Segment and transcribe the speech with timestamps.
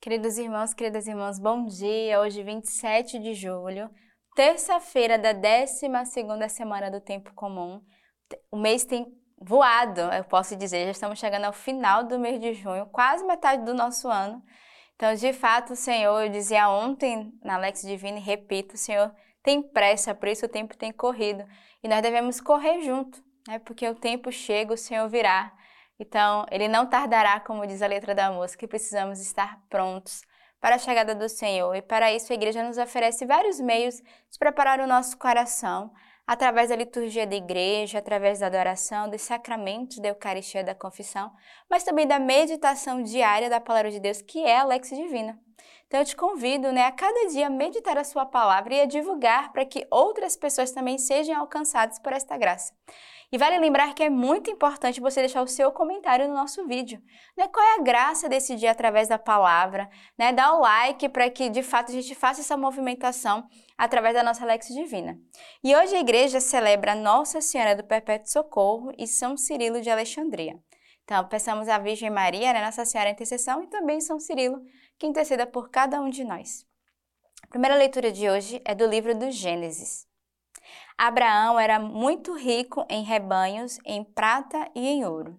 [0.00, 2.20] Queridos irmãos, queridas irmãs, bom dia.
[2.20, 3.90] Hoje, 27 de julho,
[4.36, 5.88] terça-feira da 12
[6.48, 7.82] semana do tempo comum.
[8.48, 12.54] O mês tem voado, eu posso dizer, já estamos chegando ao final do mês de
[12.54, 14.40] junho, quase metade do nosso ano.
[14.94, 19.12] Então, de fato, o Senhor, eu dizia ontem na Lex Divina e repito, o Senhor
[19.42, 21.44] tem pressa, por isso o tempo tem corrido.
[21.82, 23.58] E nós devemos correr junto, né?
[23.58, 25.52] Porque o tempo chega, o Senhor virá.
[25.98, 30.22] Então, ele não tardará, como diz a letra da música, e precisamos estar prontos
[30.60, 31.74] para a chegada do Senhor.
[31.74, 35.92] E para isso a igreja nos oferece vários meios de preparar o nosso coração,
[36.26, 41.32] através da liturgia da igreja, através da adoração, dos sacramentos da Eucaristia da confissão,
[41.70, 45.40] mas também da meditação diária da palavra de Deus, que é a Lex Divina.
[45.86, 49.52] Então eu te convido né, a cada dia meditar a sua palavra e a divulgar
[49.52, 52.74] para que outras pessoas também sejam alcançadas por esta graça.
[53.30, 56.98] E vale lembrar que é muito importante você deixar o seu comentário no nosso vídeo.
[57.36, 57.46] Né?
[57.48, 59.90] Qual é a graça desse dia através da palavra?
[60.18, 60.32] Né?
[60.32, 64.46] Dá o like para que de fato a gente faça essa movimentação através da nossa
[64.46, 65.18] Lex Divina.
[65.62, 70.58] E hoje a igreja celebra Nossa Senhora do Perpétuo Socorro e São Cirilo de Alexandria.
[71.04, 74.60] Então, peçamos à Virgem Maria, né, Nossa Senhora Intercessão, e também São Cirilo,
[74.98, 76.66] que interceda por cada um de nós.
[77.42, 80.07] A primeira leitura de hoje é do livro do Gênesis.
[81.00, 85.38] Abraão era muito rico em rebanhos, em prata e em ouro.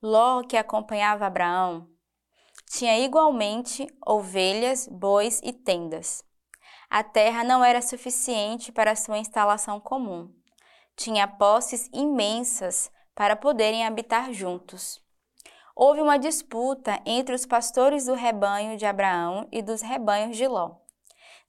[0.00, 1.88] Ló, que acompanhava Abraão,
[2.70, 6.22] tinha igualmente ovelhas, bois e tendas.
[6.88, 10.32] A terra não era suficiente para sua instalação comum.
[10.94, 15.02] Tinha posses imensas para poderem habitar juntos.
[15.74, 20.76] Houve uma disputa entre os pastores do rebanho de Abraão e dos rebanhos de Ló.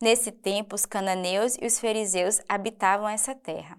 [0.02, 3.78] Nesse tempo, os cananeus e os fariseus habitavam essa terra.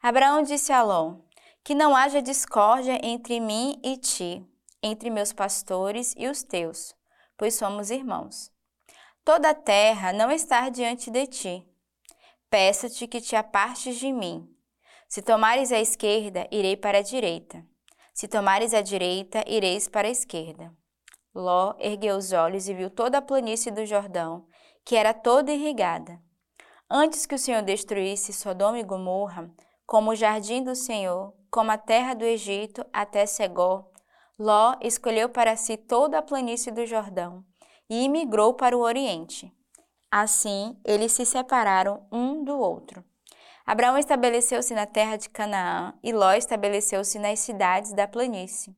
[0.00, 1.16] Abraão disse a Ló:
[1.64, 4.46] Que não haja discórdia entre mim e ti,
[4.80, 6.94] entre meus pastores e os teus,
[7.36, 8.52] pois somos irmãos.
[9.24, 11.68] Toda a terra não está diante de ti.
[12.48, 14.48] Peço-te que te apartes de mim.
[15.08, 17.66] Se tomares a esquerda, irei para a direita.
[18.14, 20.72] Se tomares a direita, ireis para a esquerda.
[21.34, 24.46] Ló ergueu os olhos e viu toda a planície do Jordão
[24.88, 26.18] que era toda irrigada.
[26.88, 29.50] Antes que o Senhor destruísse Sodoma e Gomorra,
[29.86, 33.90] como o jardim do Senhor, como a terra do Egito até Segó,
[34.38, 37.44] Ló escolheu para si toda a planície do Jordão
[37.90, 39.52] e imigrou para o Oriente.
[40.10, 43.04] Assim, eles se separaram um do outro.
[43.66, 48.74] Abraão estabeleceu-se na terra de Canaã e Ló estabeleceu-se nas cidades da planície.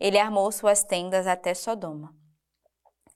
[0.00, 2.18] Ele armou suas tendas até Sodoma.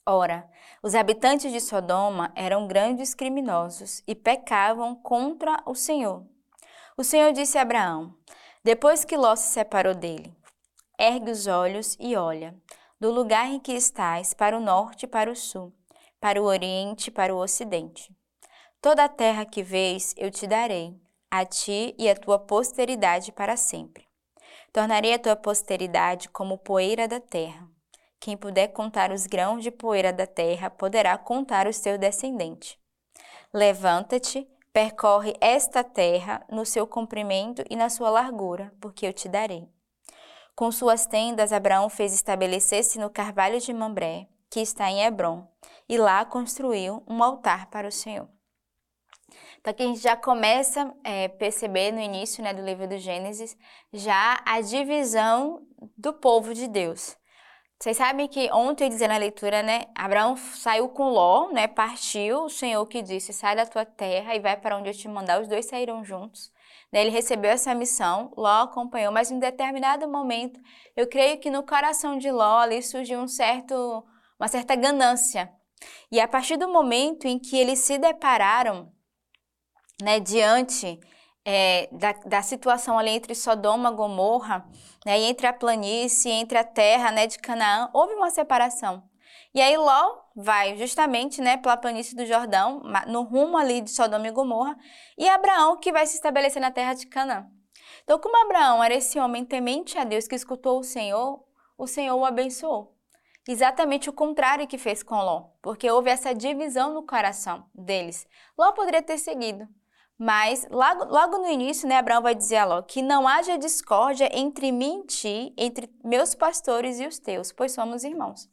[0.06, 0.46] Ora,
[0.82, 6.26] os habitantes de Sodoma eram grandes criminosos e pecavam contra o Senhor.
[6.94, 8.14] O Senhor disse a Abraão,
[8.62, 10.30] depois que Ló se separou dele:
[10.98, 12.54] Ergue os olhos e olha,
[13.00, 15.72] do lugar em que estás, para o norte e para o sul,
[16.20, 18.14] para o oriente e para o ocidente.
[18.82, 20.94] Toda a terra que vês eu te darei,
[21.30, 24.06] a ti e a tua posteridade para sempre.
[24.70, 27.73] Tornarei a tua posteridade como poeira da terra
[28.24, 32.80] quem puder contar os grãos de poeira da terra poderá contar o seu descendente.
[33.52, 39.68] Levanta-te, percorre esta terra no seu comprimento e na sua largura, porque eu te darei.
[40.56, 45.46] Com suas tendas, Abraão fez estabelecer-se no carvalho de Mambré, que está em Hebron,
[45.86, 48.26] e lá construiu um altar para o Senhor.
[49.60, 52.96] Então aqui a gente já começa a é, perceber no início né, do livro do
[52.96, 53.54] Gênesis
[53.92, 55.60] já a divisão
[55.94, 57.18] do povo de Deus.
[57.80, 59.82] Vocês sabem que ontem, dizendo a leitura, né?
[59.94, 61.66] Abraão saiu com Ló, né?
[61.66, 65.08] Partiu, o Senhor que disse: sai da tua terra e vai para onde eu te
[65.08, 65.40] mandar.
[65.40, 66.52] Os dois saíram juntos.
[66.92, 67.00] Né?
[67.00, 70.60] Ele recebeu essa missão, Ló acompanhou, mas em determinado momento,
[70.96, 74.04] eu creio que no coração de Ló ali surgiu um certo,
[74.38, 75.52] uma certa ganância.
[76.10, 78.92] E a partir do momento em que eles se depararam
[80.00, 80.98] né, diante
[81.44, 84.66] é, da, da, situação ali entre Sodoma e Gomorra,
[85.04, 89.02] né, e entre a planície, entre a terra né, de Canaã, houve uma separação.
[89.54, 94.26] E aí Ló vai justamente né, pela planície do Jordão, no rumo ali de Sodoma
[94.26, 94.76] e Gomorra,
[95.16, 97.46] e Abraão que vai se estabelecer na terra de Canaã.
[98.02, 101.44] Então, como Abraão era esse homem temente a Deus que escutou o Senhor,
[101.78, 102.94] o Senhor o abençoou.
[103.46, 108.26] Exatamente o contrário que fez com Ló, porque houve essa divisão no coração deles.
[108.58, 109.68] Ló poderia ter seguido,
[110.18, 114.28] mas logo, logo no início, né, Abraão vai dizer a Ló que não haja discórdia
[114.32, 118.48] entre mim e ti, entre meus pastores e os teus, pois somos irmãos.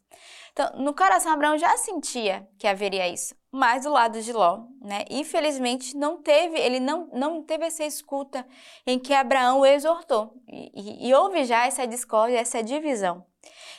[0.52, 5.06] Então, no coração, Abraão já sentia que haveria isso, mas do lado de Ló, né,
[5.10, 8.46] infelizmente não teve, ele não, não teve essa escuta
[8.86, 10.34] em que Abraão o exortou.
[10.48, 13.26] E, e, e houve já essa discórdia, essa divisão.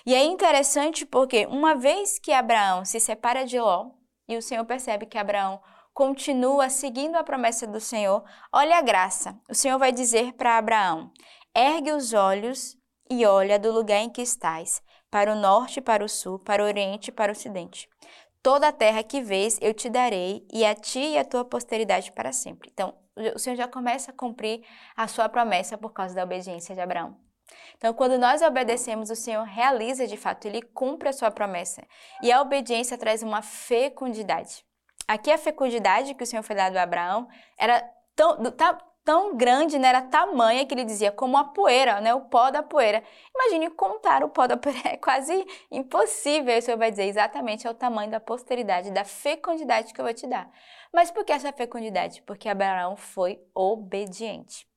[0.06, 3.90] E é interessante porque uma vez que Abraão se separa de Ló,
[4.28, 5.60] e o Senhor percebe que Abraão
[5.92, 9.38] continua seguindo a promessa do Senhor, olha a graça.
[9.48, 11.12] O Senhor vai dizer para Abraão:
[11.54, 12.76] ergue os olhos
[13.10, 16.66] e olha do lugar em que estás, para o norte, para o sul, para o
[16.66, 17.88] oriente e para o ocidente.
[18.42, 22.10] Toda a terra que vês eu te darei, e a ti e a tua posteridade
[22.10, 22.70] para sempre.
[22.72, 22.92] Então,
[23.34, 24.64] o Senhor já começa a cumprir
[24.96, 27.16] a sua promessa por causa da obediência de Abraão.
[27.76, 31.86] Então, quando nós obedecemos, o Senhor realiza de fato, ele cumpre a sua promessa.
[32.22, 34.64] E a obediência traz uma fecundidade.
[35.06, 37.28] Aqui a fecundidade que o Senhor foi dado a Abraão
[37.58, 37.82] era
[38.14, 42.22] tão, tá, tão grande, né, era tamanha que ele dizia como a poeira, né, o
[42.22, 43.02] pó da poeira.
[43.34, 46.56] Imagine contar o pó da poeira, é quase impossível.
[46.56, 50.14] O Senhor vai dizer exatamente é o tamanho da posteridade, da fecundidade que eu vou
[50.14, 50.50] te dar.
[50.92, 52.22] Mas por que essa fecundidade?
[52.22, 54.71] Porque Abraão foi obediente.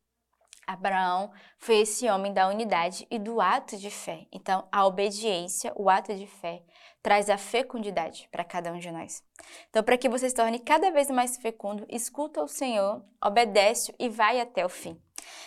[0.68, 4.26] Abraão foi esse homem da unidade e do ato de fé.
[4.32, 6.64] Então, a obediência, o ato de fé,
[7.02, 9.24] traz a fecundidade para cada um de nós.
[9.70, 14.10] Então, para que você se torne cada vez mais fecundo, escuta o Senhor, obedece e
[14.10, 15.00] vai até o fim.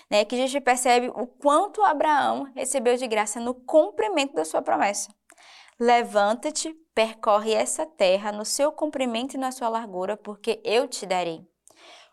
[0.08, 0.24] Né?
[0.24, 5.10] Que a gente percebe o quanto Abraão recebeu de graça no cumprimento da sua promessa.
[5.80, 11.46] Levanta-te, percorre essa terra no seu comprimento e na sua largura, porque eu te darei.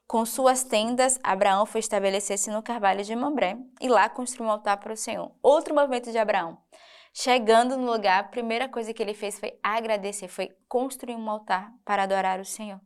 [0.08, 4.78] Com suas tendas, Abraão foi estabelecer-se no carvalho de Mambré e lá construiu um altar
[4.78, 5.32] para o Senhor.
[5.42, 6.60] Outro movimento de Abraão.
[7.12, 11.74] Chegando no lugar, a primeira coisa que ele fez foi agradecer, foi construir um altar
[11.84, 12.80] para adorar o Senhor.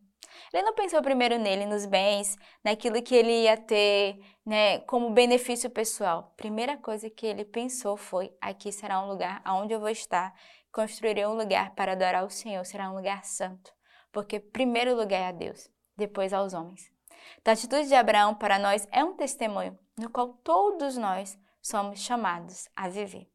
[0.53, 5.69] Ele não pensou primeiro nele, nos bens, naquilo que ele ia ter né, como benefício
[5.69, 6.33] pessoal.
[6.37, 10.33] Primeira coisa que ele pensou foi: aqui será um lugar onde eu vou estar,
[10.71, 13.73] construirei um lugar para adorar o Senhor, será um lugar santo.
[14.09, 16.98] Porque primeiro lugar é a Deus, depois aos homens.
[17.37, 21.99] Então, a atitude de Abraão para nós é um testemunho no qual todos nós somos
[21.99, 23.29] chamados a viver.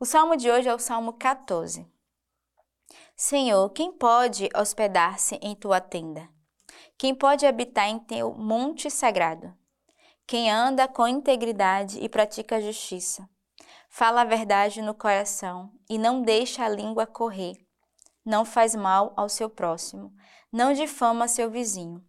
[0.00, 1.86] O salmo de hoje é o Salmo 14.
[3.16, 6.28] Senhor, quem pode hospedar-se em tua tenda?
[6.96, 9.52] Quem pode habitar em teu monte sagrado?
[10.26, 13.28] Quem anda com integridade e pratica a justiça.
[13.88, 17.56] Fala a verdade no coração e não deixa a língua correr.
[18.24, 20.12] Não faz mal ao seu próximo,
[20.52, 22.04] não difama seu vizinho.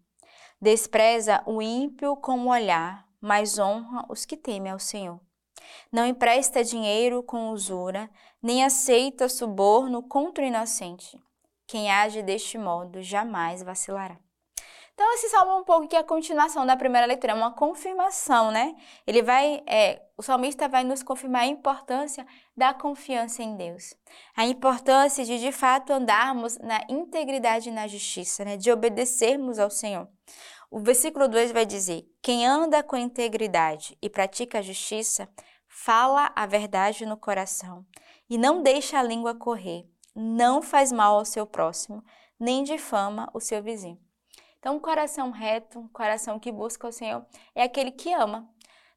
[0.62, 5.20] Despreza o ímpio com o olhar, mas honra os que temem ao Senhor.
[5.92, 8.10] Não empresta dinheiro com usura,
[8.42, 11.18] nem aceita suborno contra o inocente.
[11.66, 14.18] Quem age deste modo jamais vacilará.
[15.00, 17.54] Então, esse salmo é um pouco que é a continuação da primeira leitura, é uma
[17.54, 18.76] confirmação, né?
[19.08, 23.96] Ele vai, é, o salmista vai nos confirmar a importância da confiança em Deus,
[24.36, 28.58] a importância de de fato andarmos na integridade e na justiça, né?
[28.58, 30.06] De obedecermos ao Senhor.
[30.70, 35.30] O versículo 2 vai dizer: Quem anda com integridade e pratica a justiça,
[35.66, 37.86] fala a verdade no coração
[38.30, 42.04] e não deixa a língua correr, não faz mal ao seu próximo,
[42.38, 44.09] nem difama o seu vizinho.
[44.60, 47.26] Então, um coração reto, um coração que busca o Senhor,
[47.56, 48.48] é aquele que ama.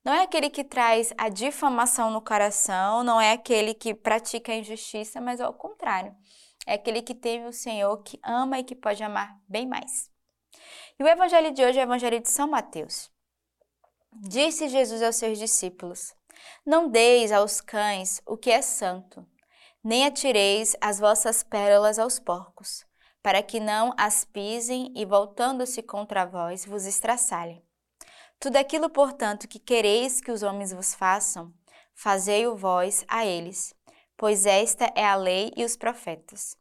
[0.04, 4.56] Não é aquele que traz a difamação no coração, não é aquele que pratica a
[4.56, 6.14] injustiça, mas ao contrário.
[6.66, 10.10] É aquele que teme o Senhor, que ama e que pode amar bem mais.
[10.98, 13.10] E o evangelho de hoje é o evangelho de São Mateus.
[14.12, 16.14] Disse Jesus aos seus discípulos:
[16.64, 19.26] não deis aos cães o que é santo,
[19.82, 22.84] nem atireis as vossas pérolas aos porcos,
[23.22, 27.62] para que não as pisem e, voltando-se contra vós, vos estraçalhem.
[28.40, 31.52] Tudo aquilo, portanto, que quereis que os homens vos façam,
[31.94, 33.74] fazei-o vós a eles,
[34.16, 36.56] pois esta é a lei e os profetas.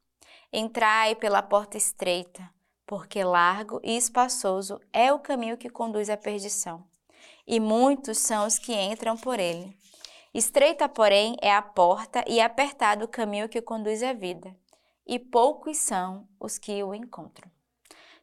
[0.54, 2.48] Entrai pela porta estreita,
[2.86, 6.86] porque largo e espaçoso é o caminho que conduz à perdição
[7.48, 9.76] e muitos são os que entram por ele.
[10.34, 14.56] Estreita, porém, é a porta e apertado o caminho que conduz à vida,
[15.06, 17.50] e poucos são os que o encontram.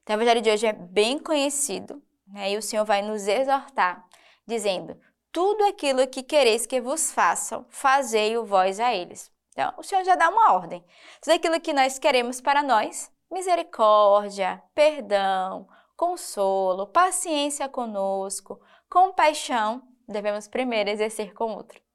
[0.02, 2.52] Então, o Evangelho de hoje é bem conhecido, né?
[2.52, 4.06] e o Senhor vai nos exortar,
[4.46, 4.98] dizendo:
[5.30, 9.30] Tudo aquilo que quereis que vos façam, fazei-o vós a eles.
[9.52, 10.84] Então, o Senhor já dá uma ordem.
[11.20, 20.88] Tudo aquilo que nós queremos para nós, misericórdia, perdão, consolo, paciência conosco, compaixão, devemos primeiro
[20.88, 21.87] exercer com o outro.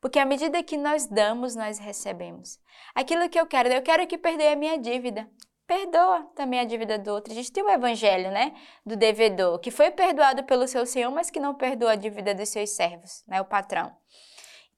[0.00, 2.58] Porque à medida que nós damos, nós recebemos.
[2.94, 5.28] Aquilo que eu quero, eu quero que perdoe a minha dívida.
[5.66, 7.32] Perdoa também a dívida do outro.
[7.32, 11.30] A gente tem o evangelho, né, do devedor, que foi perdoado pelo seu senhor, mas
[11.30, 13.94] que não perdoa a dívida dos seus servos, né, o patrão.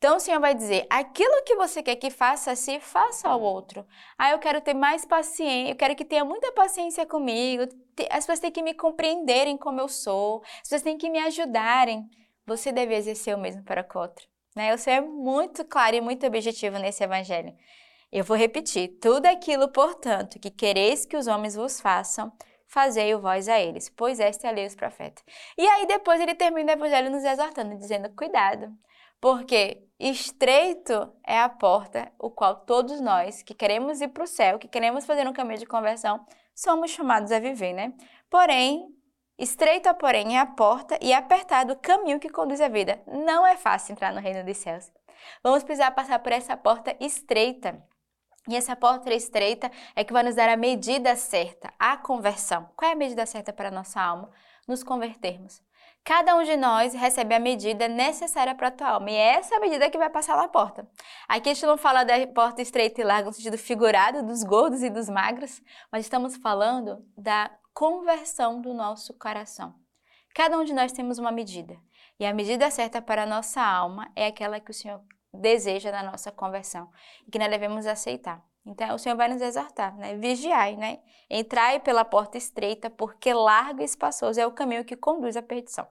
[0.02, 3.86] Então o Senhor vai dizer: aquilo que você quer que faça se faça ao outro.
[4.18, 7.62] Ah, eu quero ter mais paciência, eu quero que tenha muita paciência comigo.
[8.10, 12.10] As pessoas têm que me compreenderem como eu sou, as pessoas têm que me ajudarem.
[12.44, 14.31] Você deve exercer o mesmo para o outro.
[14.54, 14.76] Né?
[14.76, 17.54] Senhor é muito claro e muito objetivo nesse evangelho.
[18.10, 22.32] Eu vou repetir: tudo aquilo, portanto, que quereis que os homens vos façam,
[22.66, 25.24] fazei-o vós a eles, pois esta é a lei dos profetas.
[25.56, 28.70] E aí depois ele termina o evangelho nos exortando, dizendo: cuidado,
[29.20, 34.58] porque estreito é a porta, o qual todos nós que queremos ir para o céu,
[34.58, 37.94] que queremos fazer um caminho de conversão, somos chamados a viver, né?
[38.28, 38.88] Porém,
[39.38, 43.02] estreita, porém, é a porta e apertado o caminho que conduz à vida.
[43.06, 44.90] Não é fácil entrar no reino dos céus.
[45.42, 47.82] Vamos precisar passar por essa porta estreita.
[48.48, 52.68] E essa porta estreita é que vai nos dar a medida certa, a conversão.
[52.76, 54.30] Qual é a medida certa para a nossa alma?
[54.66, 55.62] Nos convertermos.
[56.04, 59.08] Cada um de nós recebe a medida necessária para a tua alma.
[59.08, 60.88] E é essa medida que vai passar na porta.
[61.28, 64.82] Aqui a gente não fala da porta estreita e larga no sentido figurado, dos gordos
[64.82, 65.62] e dos magros,
[65.92, 69.74] mas estamos falando da conversão do nosso coração.
[70.34, 71.76] Cada um de nós temos uma medida.
[72.18, 75.02] E a medida certa para a nossa alma é aquela que o Senhor
[75.32, 76.90] deseja na nossa conversão
[77.26, 78.44] e que nós devemos aceitar.
[78.64, 80.16] Então, o Senhor vai nos exortar, né?
[80.16, 81.00] Vigiai, né?
[81.28, 85.86] Entrai pela porta estreita, porque largo e espaçoso é o caminho que conduz à perdição.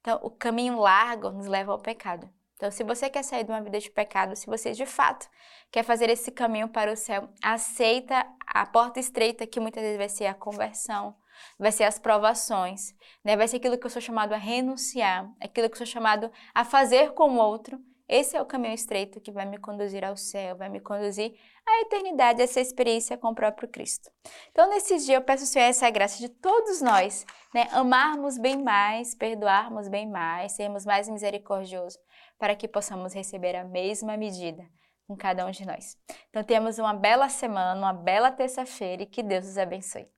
[0.00, 2.30] Então, o caminho largo nos leva ao pecado.
[2.60, 5.26] Então, se você quer sair de uma vida de pecado, se você de fato
[5.72, 10.10] quer fazer esse caminho para o céu, aceita a porta estreita, que muitas vezes vai
[10.10, 11.16] ser a conversão,
[11.58, 13.34] vai ser as provações, né?
[13.34, 16.62] vai ser aquilo que eu sou chamado a renunciar, aquilo que eu sou chamado a
[16.62, 20.56] fazer com o outro, esse é o caminho estreito que vai me conduzir ao céu,
[20.56, 21.32] vai me conduzir
[21.64, 24.10] à eternidade, essa experiência com o próprio Cristo.
[24.50, 27.24] Então, nesse dia, eu peço ao Senhor essa graça de todos nós,
[27.54, 27.68] né?
[27.70, 32.00] Amarmos bem mais, perdoarmos bem mais, sermos mais misericordiosos,
[32.40, 34.66] para que possamos receber a mesma medida
[35.06, 35.98] com cada um de nós.
[36.30, 40.08] Então, temos uma bela semana, uma bela terça-feira e que Deus os abençoe.